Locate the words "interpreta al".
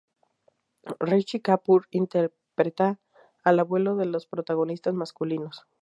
1.91-3.59